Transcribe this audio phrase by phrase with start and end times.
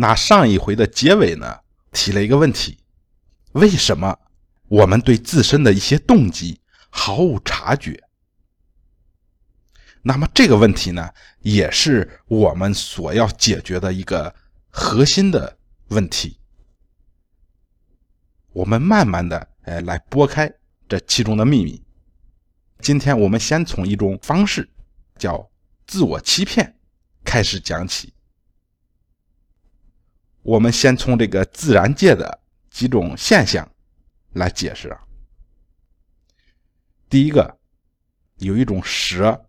[0.00, 1.60] 那上一回的结尾呢，
[1.92, 2.78] 提了一个问题：
[3.52, 4.18] 为什么
[4.66, 8.02] 我们对自身的一些动机毫无察觉？
[10.00, 11.10] 那么这个问题呢，
[11.40, 14.34] 也是我们所要解决的一个
[14.70, 15.58] 核心的
[15.88, 16.38] 问题。
[18.54, 20.50] 我们慢慢的，哎，来拨开
[20.88, 21.84] 这其中的秘密。
[22.80, 24.66] 今天我们先从一种方式，
[25.18, 25.50] 叫
[25.86, 26.74] 自我欺骗
[27.22, 28.14] 开始讲起。
[30.42, 32.40] 我们先从这个自然界的
[32.70, 33.68] 几种现象
[34.32, 35.00] 来解释啊。
[37.08, 37.58] 第一个，
[38.36, 39.46] 有一种蛇。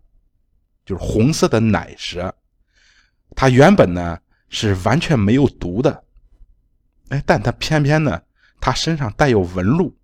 [0.84, 2.34] 就是红色的奶蛇，
[3.36, 6.04] 它原本呢是完全没有毒的，
[7.10, 8.20] 哎，但它偏偏呢，
[8.60, 9.96] 它身上带有纹路，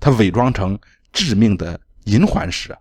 [0.00, 0.76] 它伪装成
[1.12, 2.76] 致命的银环蛇。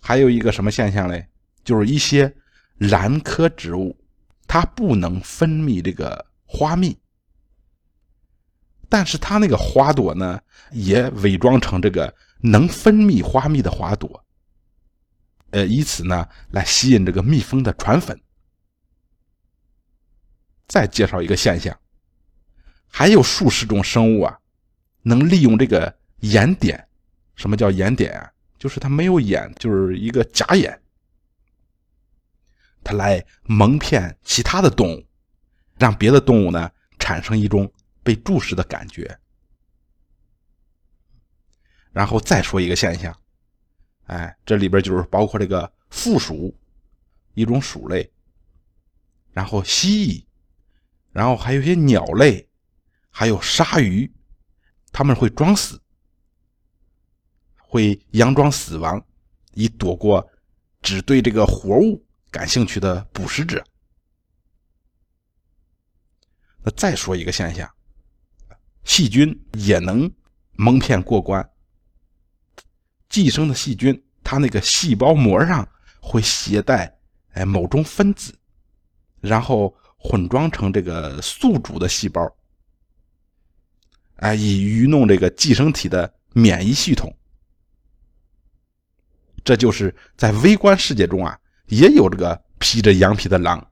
[0.00, 1.28] 还有一个什么现象嘞？
[1.62, 2.34] 就是一些
[2.78, 3.96] 兰科植物，
[4.46, 6.98] 它不能分泌这个花蜜，
[8.88, 10.40] 但是它那个花朵呢，
[10.72, 12.14] 也伪装成这个。
[12.46, 14.22] 能分泌花蜜的花朵，
[15.52, 18.20] 呃，以此呢来吸引这个蜜蜂的传粉。
[20.66, 21.74] 再介绍一个现象，
[22.86, 24.38] 还有数十种生物啊，
[25.00, 26.86] 能利用这个眼点。
[27.34, 28.30] 什么叫眼点啊？
[28.58, 30.78] 就是它没有眼，就是一个假眼，
[32.84, 35.06] 它来蒙骗其他的动物，
[35.78, 39.18] 让别的动物呢产生一种被注视的感觉。
[41.92, 43.16] 然后再说一个现象，
[44.06, 46.56] 哎，这里边就是包括这个负鼠，
[47.34, 48.12] 一种鼠类，
[49.32, 50.24] 然后蜥蜴，
[51.12, 52.48] 然后还有一些鸟类，
[53.10, 54.12] 还有鲨鱼，
[54.90, 55.80] 他们会装死，
[57.56, 59.00] 会佯装死亡，
[59.52, 60.28] 以躲过
[60.82, 62.03] 只对这个活物
[62.34, 63.64] 感兴趣的捕食者。
[66.64, 67.72] 那再说一个现象，
[68.82, 70.12] 细菌也能
[70.54, 71.48] 蒙骗过关。
[73.08, 75.64] 寄生的细菌，它那个细胞膜上
[76.00, 76.98] 会携带
[77.34, 78.36] 哎某种分子，
[79.20, 82.36] 然后混装成这个宿主的细胞，
[84.16, 87.16] 哎，以愚弄这个寄生体的免疫系统。
[89.44, 93.70] 这就是在微观世界中啊，也有这个披着羊皮的狼，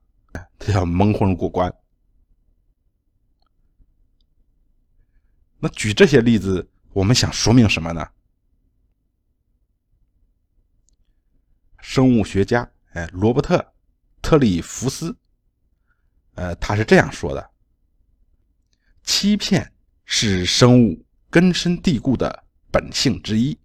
[0.58, 1.72] 他要蒙混过关。
[5.58, 8.08] 那举这些例子，我们想说明什么呢？
[11.78, 13.58] 生物学家，哎，罗伯特·
[14.22, 15.16] 特里弗斯，
[16.34, 17.50] 呃，他是这样说的：
[19.04, 19.72] 欺骗
[20.04, 23.58] 是生物根深蒂固的本性之一，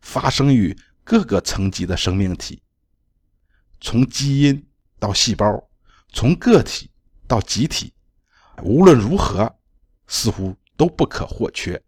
[0.00, 2.60] 发生于各个层级的生命体，
[3.80, 4.66] 从基因
[4.98, 5.68] 到细胞，
[6.12, 6.90] 从个体
[7.26, 7.92] 到集体，
[8.62, 9.58] 无论如何，
[10.06, 11.82] 似乎都不可或缺。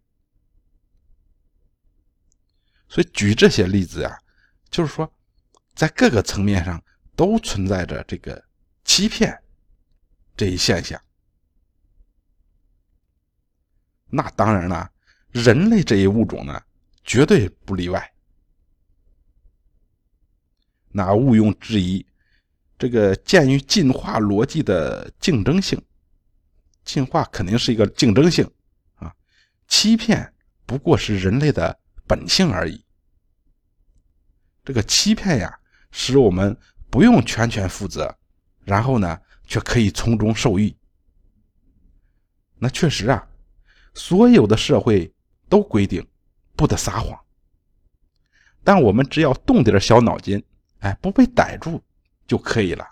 [2.88, 4.18] 所以，举这些例子啊，
[4.70, 5.10] 就是说。
[5.72, 6.82] 在各个层面上
[7.16, 8.44] 都存在着这个
[8.84, 9.40] 欺骗
[10.36, 11.00] 这一现象。
[14.06, 14.90] 那当然了，
[15.30, 16.60] 人类这一物种呢，
[17.02, 18.12] 绝对不例外。
[20.92, 22.04] 那毋庸置疑，
[22.78, 25.80] 这个鉴于进化逻辑的竞争性，
[26.84, 28.50] 进化肯定是一个竞争性
[28.94, 29.14] 啊，
[29.66, 30.32] 欺骗
[30.66, 32.84] 不过是人类的本性而已。
[34.64, 35.56] 这个欺骗呀。
[35.92, 36.56] 使我们
[36.88, 38.16] 不用全权负责，
[38.62, 40.76] 然后呢，却可以从中受益。
[42.60, 43.28] 那确实啊，
[43.92, 45.12] 所有的社会
[45.48, 46.06] 都规定
[46.54, 47.18] 不得撒谎，
[48.62, 50.40] 但我们只要动点小脑筋，
[50.80, 51.82] 哎，不被逮住
[52.26, 52.86] 就可以了。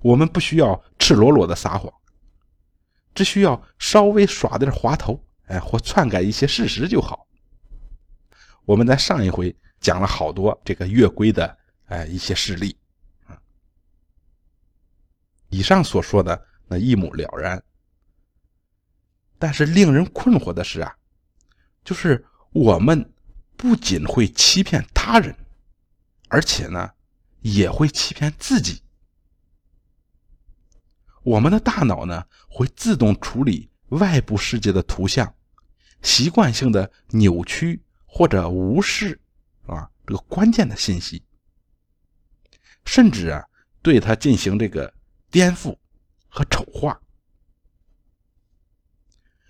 [0.00, 1.92] 我们不需要赤裸裸的撒谎，
[3.14, 7.26] 只需要稍微耍点滑头，哎，或篡改一些事实就好。
[8.64, 9.56] 我们在上一回。
[9.78, 12.76] 讲了好多这个越规的哎一些事例，
[13.26, 13.38] 啊，
[15.48, 17.62] 以上所说的那一目了然。
[19.38, 20.96] 但是令人困惑的是啊，
[21.84, 23.14] 就是我们
[23.56, 25.36] 不仅会欺骗他人，
[26.28, 26.90] 而且呢
[27.40, 28.82] 也会欺骗自己。
[31.22, 35.34] 我们的大脑呢会自动处理外部世界的图像，
[36.02, 39.20] 习惯性的扭曲或者无视。
[39.66, 41.24] 啊，这个关键的信息，
[42.84, 43.44] 甚至啊，
[43.82, 44.94] 对它进行这个
[45.28, 45.76] 颠覆
[46.28, 47.00] 和丑化。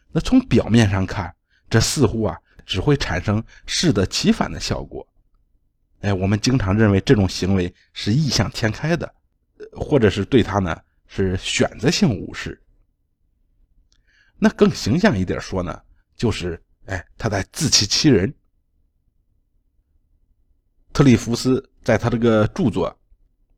[0.09, 1.37] 那从表面上看，
[1.69, 5.07] 这似乎啊，只会产生适得其反的效果。
[6.01, 9.15] 哎，我们经常认为这种行为是异想天开的，
[9.73, 12.61] 或者是对他呢是选择性无视。
[14.39, 15.81] 那更形象一点说呢，
[16.15, 18.35] 就是哎他在自欺欺人。
[20.93, 22.95] 特里弗斯在他这个著作，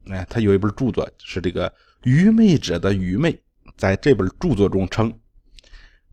[0.06, 1.68] 哎，他有一本著作是这个
[2.02, 3.32] 《愚昧者的愚昧》。
[3.76, 5.16] 在这本著作中称，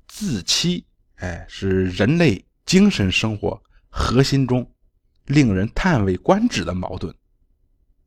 [0.07, 4.69] 自欺，哎，是人类精神生活核心中
[5.25, 7.15] 令人叹为观止的矛盾。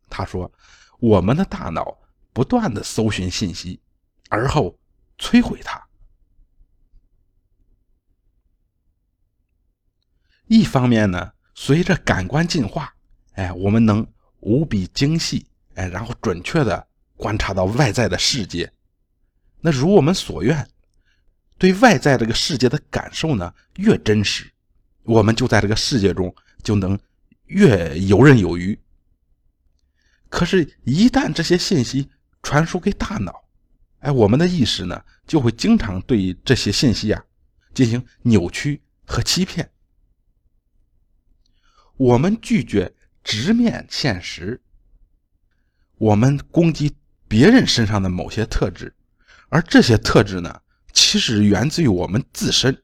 [0.08, 0.52] 他说，
[0.98, 1.96] 我们的大脑
[2.32, 3.80] 不断的搜寻信息，
[4.28, 4.78] 而后
[5.18, 5.82] 摧毁它。
[10.46, 12.92] 一方面呢，随着感官进化。
[13.34, 14.04] 哎，我们能
[14.40, 18.72] 无比精细，哎，然后准确的观察到外在的世界。
[19.60, 20.68] 那如我们所愿，
[21.58, 24.50] 对外在这个世界的感受呢越真实，
[25.02, 26.98] 我们就在这个世界中就能
[27.46, 28.78] 越游刃有余。
[30.28, 32.08] 可是，一旦这些信息
[32.42, 33.44] 传输给大脑，
[33.98, 37.22] 哎，我们的意识呢就会经常对这些信息啊
[37.74, 39.70] 进行扭曲和欺骗。
[41.96, 42.94] 我们拒绝。
[43.24, 44.58] 直面现实，
[45.96, 46.96] 我们攻击
[47.26, 48.94] 别人身上的某些特质，
[49.50, 50.62] 而这些特质呢，
[50.92, 52.82] 其实源自于我们自身，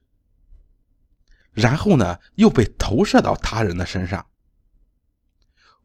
[1.51, 4.25] 然后呢，又被投射到他人的身上。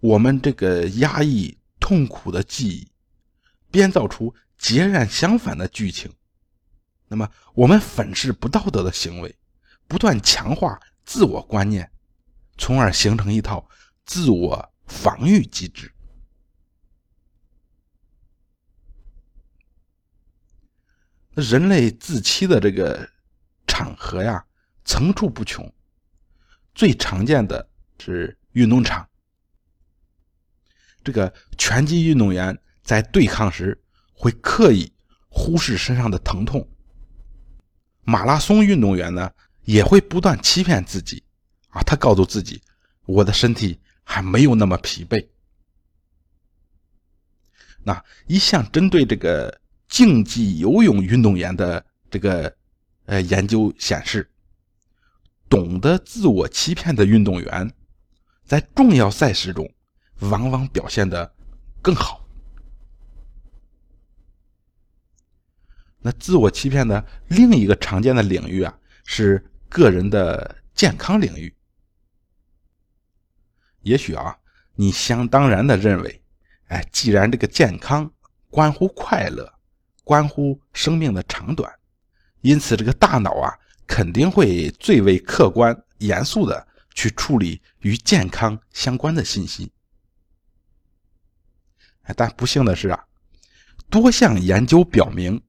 [0.01, 2.91] 我们这个压抑、痛苦的记忆，
[3.71, 6.13] 编造出截然相反的剧情。
[7.09, 9.37] 那么，我们粉饰不道德的行为，
[9.89, 11.91] 不断强化自我观念，
[12.57, 13.69] 从而形成一套。
[14.07, 15.93] 自我防御机制，
[21.41, 23.09] 人类自欺的这个
[23.67, 24.45] 场合呀，
[24.85, 25.73] 层出不穷。
[26.75, 29.09] 最常见的是运动场，
[31.03, 33.81] 这个拳击运动员在对抗时
[34.13, 34.93] 会刻意
[35.29, 36.63] 忽视身上的疼痛；
[38.03, 39.31] 马拉松运动员呢，
[39.63, 41.23] 也会不断欺骗自己，
[41.69, 42.63] 啊，他告诉自己，
[43.05, 43.81] 我的身体。
[44.03, 45.25] 还没有那么疲惫。
[47.85, 49.60] 那一项针对这个
[49.91, 52.57] 竞技游泳运动员的这个
[53.07, 54.31] 呃研究显示，
[55.49, 57.71] 懂得自我欺骗的运动员，
[58.45, 59.69] 在重要赛事中
[60.21, 61.35] 往往表现的
[61.83, 62.25] 更好。
[65.99, 71.53] 那自我欺骗的另一个常见的领域啊，是个人的健康领域。
[73.83, 74.39] 也许啊，
[74.77, 76.23] 你想当然的认为，
[76.69, 78.11] 哎，既然这个健康
[78.49, 79.53] 关乎快乐，
[80.05, 81.73] 关乎生命的长短，
[82.41, 83.53] 因此这个大脑啊，
[83.87, 89.71] 肯定会最为客观、严肃的去处理与健康相关的信息。
[92.17, 93.05] 但不幸的是啊，
[93.89, 95.41] 多项研究表明，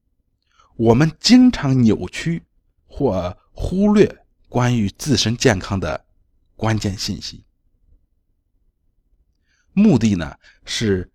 [0.76, 2.44] 我们经常扭曲
[2.86, 6.04] 或忽略关于自身健康的
[6.54, 7.44] 关键信息。
[9.72, 11.10] 目的呢是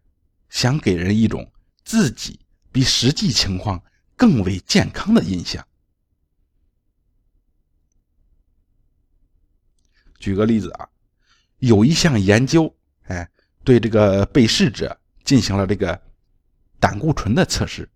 [0.49, 1.49] 想给人一种
[1.85, 2.39] 自己
[2.77, 3.83] 比实际情况
[4.15, 5.67] 更为健康的印象。
[10.19, 10.87] 举个例子啊，
[11.57, 12.71] 有一项研究，
[13.05, 13.27] 哎，
[13.63, 15.99] 对这个被试者进行了这个
[16.79, 17.89] 胆固醇的测试。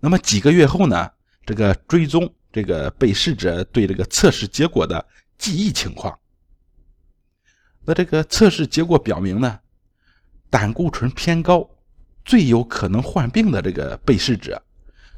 [0.00, 1.10] 那么几个月后呢，
[1.44, 5.06] 这个追踪这个被试者对这个测试结果的
[5.36, 6.18] 记忆情况。
[7.84, 9.60] 那这个测试结果表明呢，
[10.48, 11.68] 胆固醇偏高、
[12.24, 14.62] 最有可能患病的这个被试者，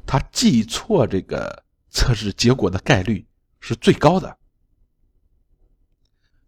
[0.05, 3.25] 他记错这个测试结果的概率
[3.59, 4.37] 是最高的。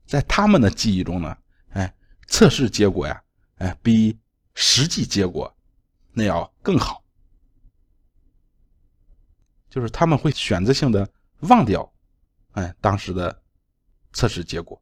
[0.06, 1.38] 在他们的记忆中呢，
[1.70, 1.94] 哎，
[2.28, 3.24] 测试结果呀，
[3.58, 4.18] 哎，比
[4.56, 5.56] 实际结果
[6.12, 7.04] 那要更好，
[9.70, 11.08] 就是他们会选择性的
[11.42, 11.94] 忘掉，
[12.54, 13.42] 哎，当时的
[14.12, 14.82] 测试结果。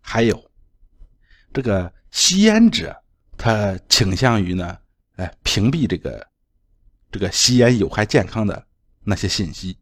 [0.00, 0.51] 还有，
[1.52, 2.96] 这个吸烟者，
[3.36, 4.78] 他倾向于呢，
[5.16, 6.26] 哎，屏蔽这个
[7.10, 8.66] 这个吸烟有害健康的
[9.02, 9.78] 那些信息。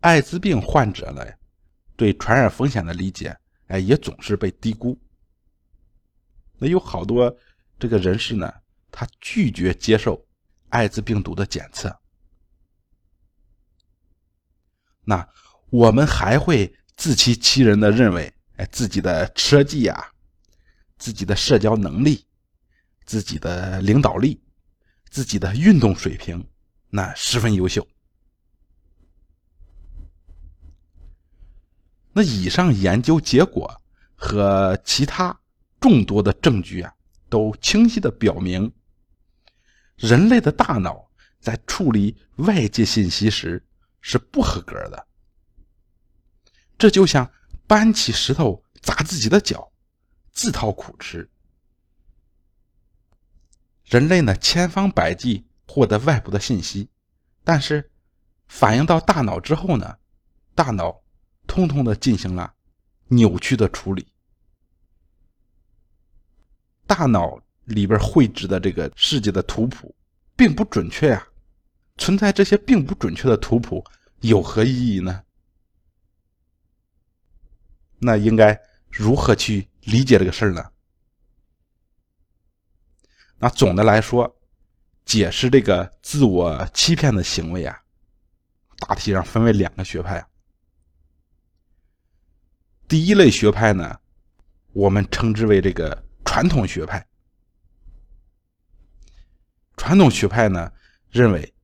[0.00, 1.24] 艾滋病患者呢，
[1.96, 3.36] 对传染风险的理解，
[3.68, 4.98] 哎，也总是被低估。
[6.58, 7.34] 那有好多
[7.78, 8.52] 这个人士呢，
[8.90, 10.26] 他拒绝接受
[10.70, 11.96] 艾滋病毒的检测。
[15.04, 15.28] 那
[15.70, 16.74] 我们还会。
[16.98, 20.12] 自欺欺人的认为，哎，自己的车技呀，
[20.98, 22.26] 自己的社交能力，
[23.04, 24.42] 自己的领导力，
[25.10, 26.46] 自己的运动水平，
[26.88, 27.86] 那十分优秀。
[32.12, 33.82] 那以上研究结果
[34.14, 35.38] 和其他
[35.78, 36.94] 众多的证据啊，
[37.28, 38.72] 都清晰的表明，
[39.96, 43.62] 人类的大脑在处理外界信息时
[44.00, 45.06] 是不合格的。
[46.78, 47.30] 这就像
[47.66, 49.72] 搬起石头砸自己的脚，
[50.32, 51.28] 自讨苦吃。
[53.84, 56.88] 人类呢，千方百计获得外部的信息，
[57.44, 57.90] 但是
[58.46, 59.96] 反映到大脑之后呢，
[60.54, 61.02] 大脑
[61.46, 62.54] 通通的进行了
[63.08, 64.06] 扭曲的处理。
[66.86, 69.94] 大脑里边绘制的这个世界的图谱
[70.36, 71.26] 并不准确呀，
[71.96, 73.84] 存在这些并不准确的图谱
[74.20, 75.22] 有何意义呢？
[77.98, 78.58] 那应该
[78.90, 80.72] 如何去理解这个事儿呢？
[83.38, 84.36] 那总的来说，
[85.04, 87.82] 解释这个自我欺骗的行为啊，
[88.78, 90.26] 大体上分为两个学派。
[92.88, 94.00] 第一类学派呢，
[94.72, 97.06] 我们称之为这个传统学派。
[99.76, 100.72] 传统学派呢，
[101.10, 101.54] 认为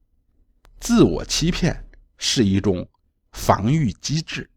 [0.79, 2.87] 自我欺骗是一种
[3.33, 4.51] 防御机制。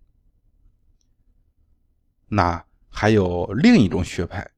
[2.28, 4.52] 那还有另一种学派，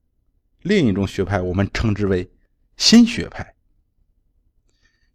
[0.61, 2.31] 另一种学派我们称之为。
[2.77, 3.55] 新学派，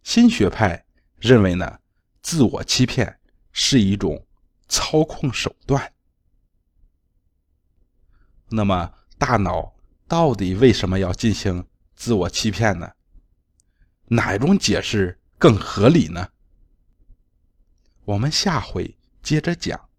[0.03, 1.79] 新学派认为呢，
[2.21, 3.21] 自我欺骗
[3.53, 4.27] 是一种
[4.67, 5.93] 操控手段。
[8.49, 9.73] 那么，大脑
[10.09, 12.91] 到底为什么要进行自我欺骗呢？
[14.07, 16.27] 哪一种解释更合理呢？
[18.03, 19.89] 我们下回接着讲。